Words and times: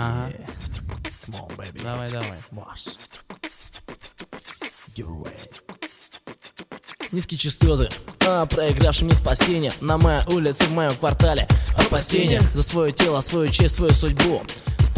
Ага. 0.00 0.30
Small 1.26 1.48
baby. 1.56 1.82
Давай, 1.82 2.08
давай. 2.08 2.38
Giveaway. 4.96 5.34
Низкие 7.10 7.38
частоты, 7.38 7.88
а 8.26 8.46
проигравшим 8.46 9.08
не 9.08 9.14
спасение 9.14 9.72
На 9.80 9.96
моей 9.96 10.20
улице, 10.28 10.64
в 10.64 10.72
моем 10.72 10.92
квартале 10.92 11.48
Опасения 11.76 12.40
за 12.54 12.62
свое 12.62 12.92
тело, 12.92 13.20
свою 13.22 13.50
честь, 13.50 13.76
свою 13.76 13.92
судьбу 13.92 14.42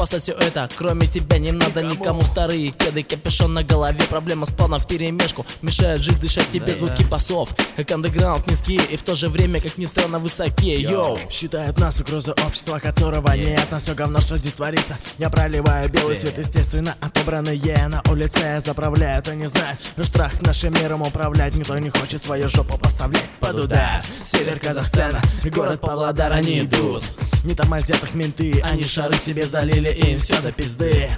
Спасать 0.01 0.23
все 0.23 0.33
это, 0.33 0.67
кроме 0.79 1.07
тебя 1.07 1.37
не 1.37 1.53
надо 1.53 1.83
никому. 1.83 2.23
Старые 2.23 2.71
кеды, 2.71 3.03
капюшон 3.03 3.53
на 3.53 3.63
голове 3.63 4.01
Проблема 4.09 4.47
с 4.47 4.51
планом 4.51 4.81
в 4.81 4.87
перемешку 4.87 5.45
Мешает 5.61 6.01
жить, 6.01 6.19
дышать 6.21 6.51
тебе 6.51 6.73
звуки 6.73 7.03
басов. 7.03 7.55
Как 7.77 7.91
андеграунд 7.91 8.47
низкие 8.47 8.81
и 8.91 8.97
в 8.97 9.03
то 9.03 9.15
же 9.15 9.29
время, 9.29 9.61
как 9.61 9.77
ни 9.77 9.85
странно, 9.85 10.19
высокие. 10.19 10.81
Йоу, 10.81 11.19
Считают 11.31 11.79
нас 11.79 12.01
угрозой 12.01 12.33
общества, 12.47 12.79
которого 12.79 13.31
нет. 13.35 13.71
На 13.71 13.79
все 13.79 13.95
говно, 13.95 14.21
что 14.21 14.39
здесь 14.39 14.55
творится. 14.55 14.97
Я 15.19 15.29
проливаю 15.29 15.91
белый 15.91 16.17
свет, 16.17 16.39
естественно, 16.39 16.97
отобранные 17.03 17.61
На 17.89 18.01
улице 18.11 18.63
заправляют, 18.65 19.29
они 19.29 19.49
знают 19.49 19.79
Что 19.83 20.05
страх 20.05 20.41
нашим 20.41 20.73
миром 20.73 21.03
управлять. 21.03 21.55
Никто 21.55 21.79
не 21.79 21.91
хочет 21.91 22.25
свою 22.25 22.49
жопу 22.49 22.79
поставлять 22.79 23.29
под 23.39 23.55
удар. 23.55 24.03
Север 24.25 24.59
Казахстана, 24.61 25.21
город 25.45 25.83
Павлодар, 25.83 26.33
они 26.33 26.61
идут 26.61 27.05
Не 27.45 27.55
тормозят 27.55 28.03
их 28.03 28.15
менты, 28.15 28.61
они 28.63 28.83
шары 28.83 29.15
себе 29.17 29.45
залили 29.45 29.89
Им 29.89 30.19
все 30.19 30.41
до 30.43 30.53
пизды. 30.53 31.11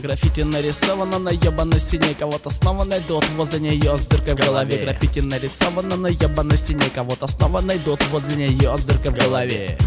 Граффити 0.00 0.40
нарисовано 0.40 1.18
на 1.20 1.28
ебаной 1.28 1.78
стене 1.78 2.14
Кого-то 2.18 2.50
снова 2.50 2.82
найдут 2.82 3.24
возле 3.36 3.60
нее 3.60 3.96
с 3.96 4.00
дыркой 4.00 4.34
в 4.34 4.38
голове. 4.38 4.78
Граффити 4.78 5.20
нарисовано 5.20 5.96
на 5.96 6.08
ебаной 6.08 6.56
стене 6.56 6.86
Кого-то 6.92 7.28
снова 7.28 7.60
найдут 7.60 8.02
возле 8.08 8.48
нее 8.48 8.76
с 8.76 8.80
дыркой 8.80 9.12
в 9.12 9.14
голове. 9.14 9.78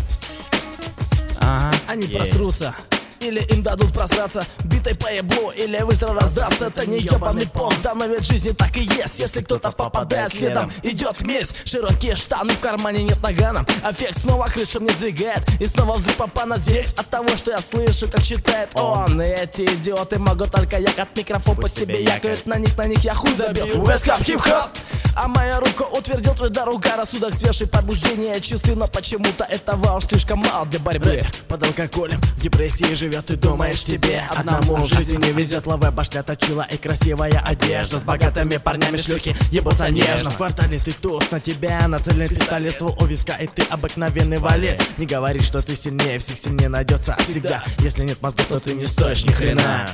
Ага, 1.41 1.75
они 1.87 2.07
Yeah. 2.07 2.17
просрутся 2.17 2.73
или 3.21 3.41
им 3.53 3.63
дадут 3.63 3.93
просраться. 3.93 4.43
Битой 4.63 4.95
по 4.95 5.11
еблу 5.11 5.51
или 5.51 5.77
выстрел 5.79 6.13
раздастся. 6.13 6.65
Это 6.65 6.89
не 6.89 6.99
ебаный 6.99 7.47
пол, 7.47 7.71
да 7.83 7.93
но 7.93 8.05
ведь 8.05 8.25
жизни 8.25 8.51
так 8.51 8.75
и 8.77 8.81
есть. 8.81 9.19
Если 9.19 9.41
кто-то 9.41 9.71
попадает 9.71 10.31
следом, 10.31 10.71
идет 10.83 11.21
месть 11.21 11.67
Широкие 11.67 12.15
штаны, 12.15 12.53
в 12.53 12.59
кармане 12.59 13.03
нет 13.03 13.21
нагана 13.21 13.65
Аффект 13.83 14.21
снова 14.21 14.45
крышу 14.45 14.79
мне 14.79 14.93
двигает 14.93 15.43
И 15.59 15.67
снова 15.67 15.97
взрыв 15.97 16.15
попана 16.15 16.57
здесь. 16.57 16.93
От 16.97 17.07
того, 17.09 17.29
что 17.37 17.51
я 17.51 17.57
слышу, 17.57 18.09
как 18.09 18.21
считает 18.21 18.69
он. 18.75 19.21
И 19.21 19.25
эти 19.25 19.61
идиоты 19.61 20.19
могут 20.19 20.51
только 20.51 20.79
якать 20.79 21.09
микрофон 21.15 21.55
Под 21.55 21.73
себе 21.73 22.01
якают 22.03 22.45
на 22.45 22.57
них, 22.57 22.77
на 22.77 22.85
них 22.85 22.99
я 22.99 23.13
хуй 23.13 23.33
забил. 23.33 23.85
Вескап 23.85 24.21
хип-хоп 24.21 24.69
а 25.15 25.27
моя 25.27 25.59
рука 25.59 25.85
утвердил 25.85 26.33
твердо 26.33 26.65
рука 26.65 26.95
Рассудок 26.97 27.33
свежий, 27.33 27.67
побуждение 27.67 28.39
чистый 28.41 28.75
Но 28.75 28.87
почему-то 28.87 29.43
этого 29.45 29.97
уж 29.97 30.05
слишком 30.05 30.39
мало 30.39 30.65
для 30.65 30.79
борьбы. 30.79 31.05
Рэпер 31.05 31.31
под 31.47 31.63
алкоголем, 31.63 32.21
в 32.21 32.41
депрессии 32.41 32.93
живет 32.93 33.29
и 33.31 33.35
думаешь 33.35 33.83
тебе 33.83 34.23
Одному 34.35 34.85
жизни 34.87 35.15
не 35.17 35.31
везет, 35.31 35.65
лаве 35.65 35.91
башня 35.91 36.23
точила 36.23 36.65
и 36.69 36.77
красивая 36.77 37.41
одежда. 37.45 37.99
С 37.99 38.03
богатыми 38.03 38.57
парнями 38.57 38.97
шлюхи 38.97 39.35
ебутся 39.51 39.89
нежно. 39.89 40.29
В 40.29 40.37
квартале 40.37 40.79
ты 40.79 40.91
туз, 40.91 41.31
на 41.31 41.39
тебя 41.39 41.87
нацелен 41.87 42.27
пистолет. 42.27 42.73
Ствол 42.73 42.97
у 42.99 43.05
виска 43.05 43.35
и 43.35 43.47
ты 43.47 43.63
обыкновенный 43.69 44.39
валет. 44.39 44.81
Не 44.97 45.05
говори, 45.05 45.39
что 45.39 45.61
ты 45.61 45.75
сильнее, 45.75 46.19
всех 46.19 46.39
сильнее 46.39 46.69
найдется 46.69 47.15
всегда. 47.19 47.63
Если 47.79 48.03
нет 48.03 48.21
мозгов, 48.21 48.45
то 48.47 48.59
ты 48.59 48.73
не 48.73 48.85
стоишь 48.85 49.23
ни 49.23 49.31
хрена 49.31 49.87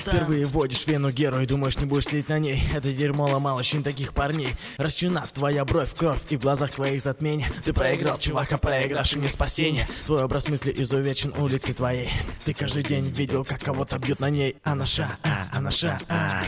Впервые 0.00 0.46
вводишь 0.46 0.86
вену 0.86 1.10
геру 1.10 1.40
и 1.40 1.46
думаешь, 1.46 1.76
не 1.78 1.84
будешь 1.84 2.06
слить 2.06 2.28
на 2.28 2.38
ней. 2.38 2.62
Это 2.74 2.92
дерьмо 2.92 3.24
ломало 3.26 3.58
очень 3.58 3.82
таких 3.82 4.14
парней. 4.14 4.54
Расчина 4.78 5.24
твоя 5.32 5.64
бровь, 5.64 5.94
кровь 5.94 6.20
и 6.30 6.36
в 6.36 6.40
глазах 6.40 6.70
твоих 6.70 7.02
затмения. 7.02 7.50
Ты 7.64 7.72
проиграл, 7.72 8.18
чувака, 8.18 8.58
проигравший 8.58 9.18
мне 9.18 9.28
спасение. 9.28 9.88
Твой 10.06 10.24
образ 10.24 10.48
мысли 10.48 10.72
изувечен 10.76 11.34
улице 11.36 11.74
твоей. 11.74 12.10
Ты 12.44 12.54
каждый 12.54 12.82
день 12.82 13.04
видел, 13.04 13.44
как 13.44 13.60
кого-то 13.60 13.98
бьют 13.98 14.20
на 14.20 14.30
ней. 14.30 14.56
А 14.64 14.74
наша, 14.74 15.08
а, 15.22 15.46
а 15.52 15.60
наша, 15.60 15.98
а. 16.08 16.44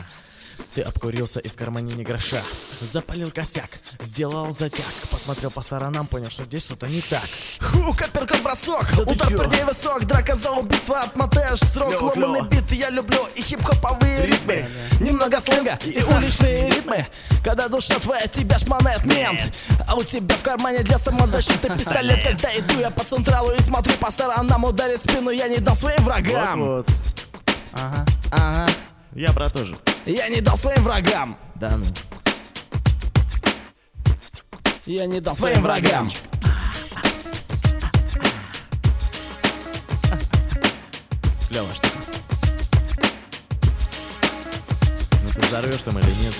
Ты 0.75 0.83
обкурился 0.83 1.41
и 1.41 1.49
в 1.49 1.55
кармане 1.55 1.95
не 1.95 2.03
гроша 2.03 2.41
Запалил 2.81 3.31
косяк, 3.31 3.69
сделал 4.01 4.53
затяг 4.53 4.87
Посмотрел 5.11 5.51
по 5.51 5.61
сторонам, 5.61 6.07
понял, 6.07 6.31
что 6.31 6.45
здесь 6.45 6.65
что-то 6.65 6.87
не 6.87 7.03
так 7.03 7.23
Ху, 7.61 7.93
каперкот 7.93 8.41
бросок, 8.43 8.87
ты 8.87 9.03
удар 9.03 9.49
ней 9.49 9.65
высок, 9.65 10.05
драка 10.07 10.35
за 10.35 10.53
убийство, 10.53 11.01
отмотаешь 11.01 11.61
срок, 11.61 12.15
клёво. 12.15 12.43
бит, 12.43 12.52
я 12.83 12.91
люблю 12.91 13.21
и 13.37 13.43
хип-хоповые 13.43 14.27
ритмы, 14.27 14.69
немного 14.99 15.39
сленга 15.39 15.79
и 15.85 16.03
уличные 16.03 16.69
ритмы, 16.75 17.07
когда 17.45 17.69
душа 17.69 17.95
твоя 18.01 18.27
тебя 18.27 18.59
шмонает 18.59 19.05
мент, 19.05 19.55
а 19.87 19.95
у 19.95 20.03
тебя 20.03 20.35
в 20.35 20.43
кармане 20.43 20.81
для 20.81 20.99
самозащиты 20.99 21.69
пистолет, 21.77 22.21
когда 22.25 22.59
иду 22.59 22.81
я 22.81 22.91
по 22.91 23.05
централу 23.05 23.53
и 23.53 23.63
смотрю 23.63 23.95
по 23.99 24.11
сторонам, 24.11 24.65
ударить 24.65 25.01
в 25.01 25.05
спину 25.05 25.31
я 25.31 25.47
не 25.47 25.59
дам 25.59 25.77
своим 25.77 26.03
врагам, 26.03 26.61
Вот, 26.61 26.89
ага, 27.75 28.05
ага, 28.33 28.67
я 29.15 29.33
про 29.33 29.49
то 29.49 29.65
же. 29.65 29.77
Я 30.05 30.29
не 30.29 30.41
дам 30.41 30.57
своим 30.57 30.83
врагам, 30.83 31.39
Да 31.55 31.77
ну. 31.77 31.87
Я 34.87 35.07
не 35.07 35.21
дам 35.21 35.37
своим 35.37 35.63
врагам. 35.63 36.09
Клевая 41.49 41.75
штука 41.75 42.22
взорвешь 45.53 45.83
там 45.83 45.99
или 45.99 46.13
нет? 46.13 46.35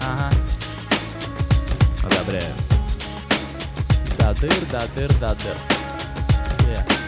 Ага. 0.00 0.30
Одобряю 2.04 2.42
Дадыр, 4.16 4.54
дадыр, 4.70 5.12
дадыр. 5.18 5.56
Yeah. 6.68 7.01